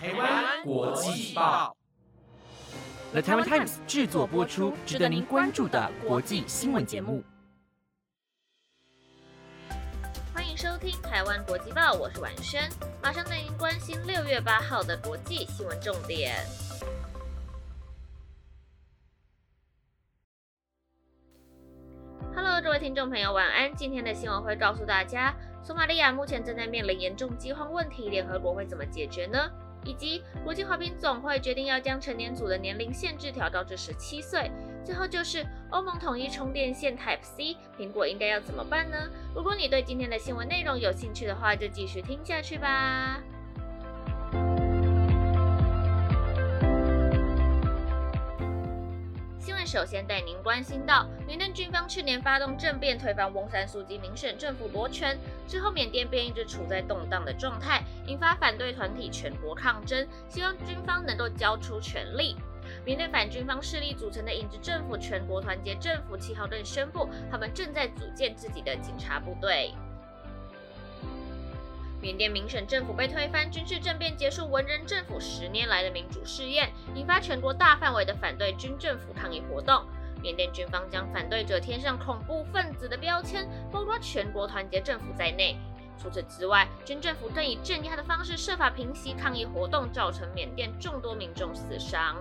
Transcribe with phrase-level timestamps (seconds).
[0.00, 1.76] 台湾国际报
[3.10, 7.24] ，The Taiwan Times 制作播出，值得您关注的国际新闻节目。
[10.32, 12.70] 欢迎收听台湾国际报，我是婉萱，
[13.02, 16.36] 马上带您关心六月八号的国际新闻重点。
[22.36, 23.74] Hello，各位听众朋友，晚安。
[23.74, 25.34] 今天的新闻会告诉大家，
[25.64, 29.50] 索马利亚目前正在面临严重饥荒问题，联合国会怎么解决呢？
[29.84, 34.50] 以及国际滑冰总会决定要将成年组的年龄限制调到至十七岁。
[34.84, 38.96] 最后就是欧盟统一充电线 Type C，苹果应该要怎么办呢？
[39.34, 43.20] 如果你对今天的新闻内容有兴趣的话，就继续听下去吧。
[49.38, 62.34] 新闻首先带您关心到，缅甸军方去年发动政变推翻翁山苏姬民选政府夺权之后，缅甸便一直处在动荡的状态，引发反对团体全国抗争，希望军方能够交出权力。
[62.84, 69.74] 缅甸反军方势力组成的影子政府全国团结政府七号更宣布，他们正在组建自己的警察部队。
[72.00, 79.84] 缅甸民选政府被推翻，军事政变结束，文人政府十年来的民主试验，引发全国大范围的反对军政府抗议活动。
[80.22, 85.56] 缅甸军方将反对者贴上恐怖分子的标签，包括全国团结政府在内。
[85.98, 92.16] 除此之外，军政府更以镇压的方式设法平息抗议活动，造成缅甸众多民众死伤。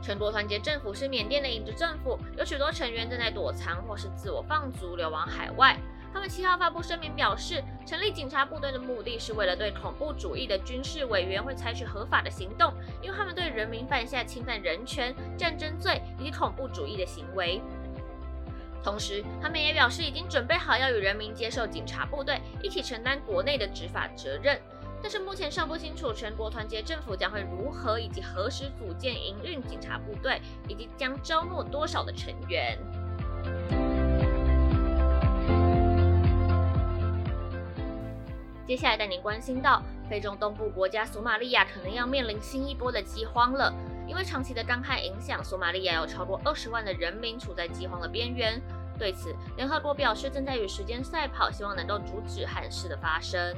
[0.00, 5.76] 全国团结政府是缅甸的影子政府，有许多成员正在躲藏或是自我放逐，流亡海外。
[6.12, 12.72] 他们七号发布声明表示，成立警察部队的目的是为了对恐怖主义的军事委员会采取合法的行动，
[13.02, 17.60] 因为他们对人民犯下侵犯人权、战争罪以及恐怖主义的行为。
[18.84, 24.60] 同时，他们也表示已经准备好要与人民接受警察部队，一起承担国内的执法责任。
[25.02, 32.78] 但是目前尚不清楚全国团结政府将会如何以及何时组建营运警察部队，以及将招募多少的成员。
[38.66, 43.72] 接下来带您关心到，非洲东部国家索马利亚可能要面临新一波的饥荒了。
[44.06, 48.60] 因为长期的干旱影响，索马利亚有超过二十万的人民处在饥荒的边缘。
[48.98, 53.54] 对此，联合国表示正在与时间赛跑，希望能够阻止旱事的发生。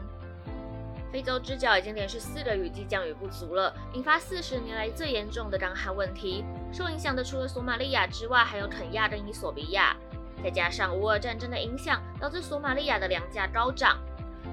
[1.12, 6.44] 非洲之角已经连续四个雨季降雨不足了，引发四十年来最严重的干旱问题。
[6.72, 9.96] 受影响的除了索马利亚之外，还有肯亚跟伊索比亚。
[10.42, 13.98] 再加上乌俄战争的影响，导致索马利亚的粮价高涨。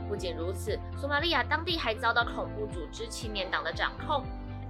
[0.08, 4.24] 不仅如此，索马利亚当地还遭到恐怖组织青年党的掌控，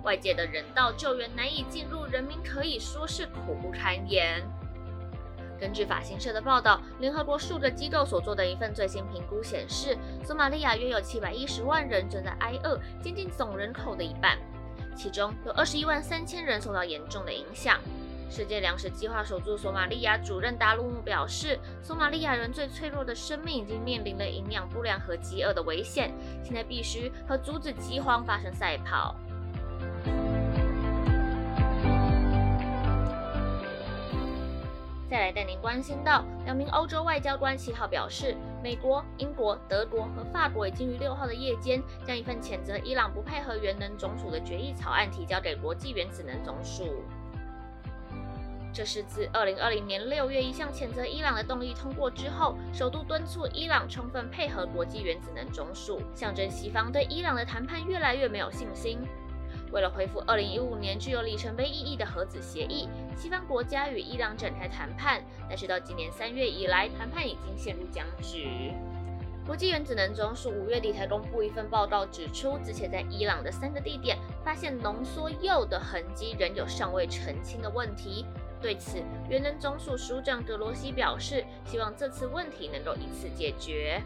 [0.03, 4.41] 外界的人道救援难以进入，人民可以说是苦不堪言。
[5.59, 14.38] 根据法新社的报道，联合国数个机构所做的一份最新评估显示，索马利亚约有七百一十万人正在挨饿，接近总人口的一半，
[14.96, 17.80] 其中有二十一万三千人受到严重的影响。
[18.30, 26.12] 世界粮食计划守住索马利亚主任达鲁姆表示，索马利亚人最脆弱的生命已经面临了营养不良和饥饿的危险，
[26.44, 29.16] 现在必须和阻止饥荒发生赛跑。
[35.09, 47.03] 再来带您关心到，两名欧洲外交官七号表示，美国、英国、德国和法国已经于六号的夜间将一份谴责伊朗不配合原能总署的决议草案提交给国际原子能总署。
[48.74, 58.97] 这是自二零二零年六月一项谴责伊朗的动议通过之后，首度敦促伊朗充分配合国际原子能总署，象征西方对伊朗的谈判越来越没有信心。
[59.73, 65.19] 为了恢复二零一五年具有里程碑意义的核子协议，西方国家与伊朗展开谈判，
[65.50, 68.72] 但是到今年三月以来，谈判已经陷入僵局。
[69.45, 78.25] 国际原子能总署五月底才公布一份报告，指出之前在伊朗的三个地点发现浓缩铀的痕迹，仍有尚未澄清的问题。
[78.61, 84.01] 对此，原能总署署长格罗西表示，希望这次问题能够一次解决。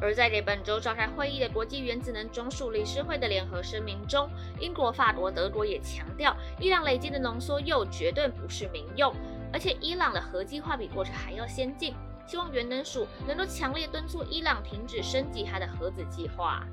[0.00, 9.14] 而在给本周召开会议的国际原子能总署理事会的联合声明中，英国、法国、德国也强调，伊朗累积的浓缩铀绝对不是民用，
[9.52, 11.94] 而且伊朗的核计划比过去还要先进，
[12.26, 16.66] 希望原能署能够强烈敦促伊朗停止升级它的核子计划。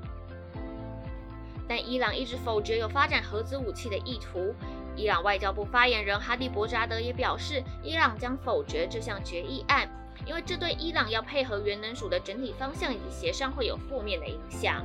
[1.68, 4.54] 但伊朗一直否决有发展核子武器的意图。
[4.96, 9.86] 伊朗外交部发言人哈蒂伯扎德也表示，伊朗将否决这项决议案，
[10.26, 14.84] 因为这对伊朗要配合原能署的整体方向以及协商会有负面的影响。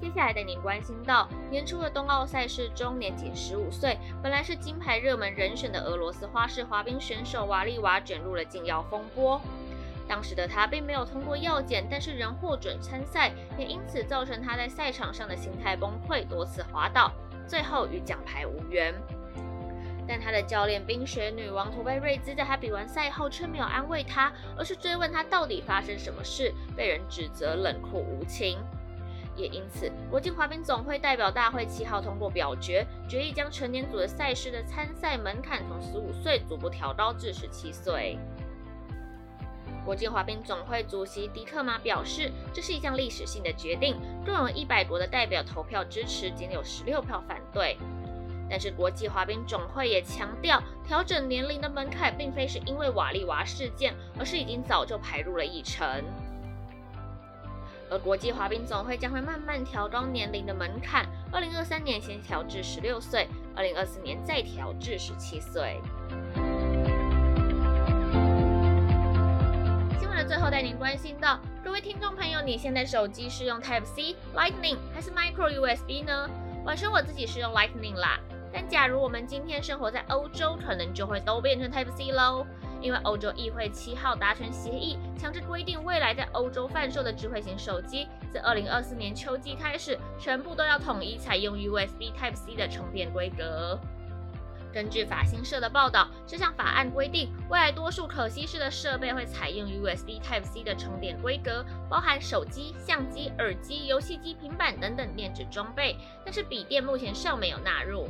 [0.00, 9.40] 接下来带您关心到年初的冬奥赛事中，年仅十五岁，本来是金牌热门人选的俄罗斯花式滑冰选手瓦利娃卷入了禁药风波。
[10.08, 17.12] 当时的他并没有通过药检，但是仍获准参赛，也因此造成他在赛场上的心态崩溃，多次滑倒，
[17.46, 18.92] 最后与奖牌无缘。
[20.10, 28.58] 但他的教练冰雪女王图贝瑞兹在他比完赛后却没有安慰他，而是追问他到底发生什么事，被人指责冷酷无情。
[29.36, 38.18] 也因此，国际滑冰总会代表大会七号通过表决，决议将成年组的赛事的参赛门槛从十五岁逐步调高至十七岁。
[39.84, 43.96] 国际滑冰总会主席迪特马表示，这是一项历史性的决定，
[44.26, 47.78] 共有一百国的代表投票支持，仅有十六票反对。
[48.50, 55.86] 但是国际滑冰总会也强调，调整年龄的门槛并非是因为瓦利娃事件，而是已经早就排入了议程。
[57.88, 65.80] 而国际滑冰总会将会慢慢调高年龄的门槛，二零二三年先调至十六岁，二零二四年再调至十七岁。
[69.98, 76.28] 新闻的最后带您关心到，各位听众朋友，你现在手机是用 Type C、Lightning 还是 Micro USB 呢？
[76.64, 78.20] 本身我自己是用 Lightning 啦。
[78.52, 82.46] 但假如我们今天生活在欧洲，可能就会都变成 Type C 喽。
[82.82, 93.78] 因为欧洲议会七号达成协议，强制规定未来在欧洲贩售的智慧型手机，自二零二四年秋季开始，全部都要统一采用 USB Type C 的充电规格。
[94.72, 108.08] 根据法新社的报道，这项法案规定，未来多数可吸式的设备会采用 USB Type C 的充电规格，包含手机、相机、耳机、游戏机、平板等等电子装备，但是笔电目前尚没有纳入。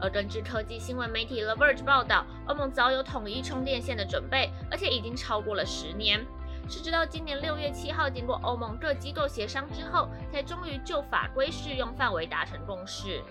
[0.00, 6.24] 而根据科技新闻媒体 The Verge 报道，欧盟早有统一充电线的准备，而且已经超过了十年。
[6.68, 13.22] 是直到今年六月七号，经过欧盟各机构协商之后，才终于就法规适用范围达成共识。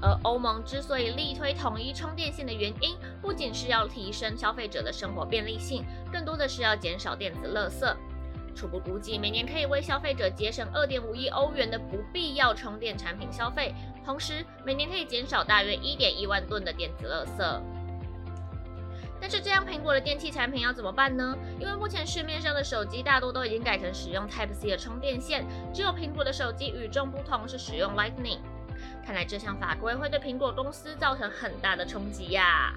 [0.00, 7.96] 而欧盟之所以力推统一充电线的原因，不仅是要提升消费者的生活便利性，更多的是要减少电子垃圾。
[8.54, 13.74] 初步估计，每年可以为消费者节省二点五亿欧元的不必要充电产品消费，
[14.08, 17.60] 同时每年可以减少大约一点一万吨的电子垃圾。
[19.20, 21.36] 但是这样苹果的电器产品要怎么办呢？
[21.60, 25.44] 因为目前市面上的手机大多都已经改成使用 Type C 的充电线，
[25.74, 28.38] 只有苹果的手机与众不同，是使用 Lightning。
[29.04, 32.72] 看来这项法规会对苹果公司造成很大的冲击呀。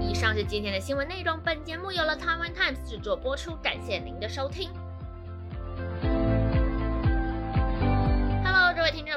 [0.00, 1.40] 以上是今天的新闻内容。
[1.40, 4.70] 本节目由了 Taiwan Times 制作播出，感谢您的收听。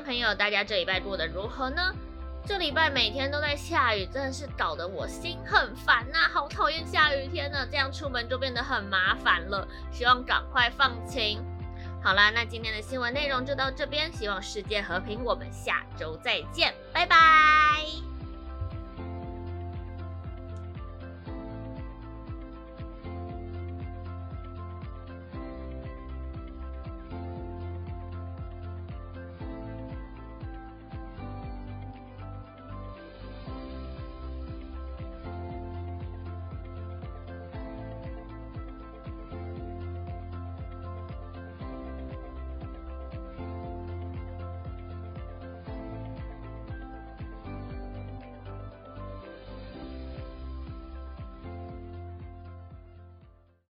[0.07, 1.93] 朋友，大家这礼拜过得如何呢？
[2.45, 9.67] 这礼拜每天都在下雨，真的是搞得我心很烦呐，好讨厌下雨天呢，这样出门就变得很麻烦了。
[9.91, 11.43] 希望赶快放晴。
[12.01, 18.16] 好啦，那今天的新闻内容就到这边，希望世界和平，我们下周再见，拜拜。